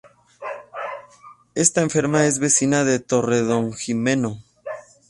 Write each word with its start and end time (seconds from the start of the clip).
Esta 1.53 1.81
enferma 1.83 2.25
es 2.25 2.39
vecina 2.39 2.83
de 2.83 2.97
Torredonjimeno. 2.97 4.39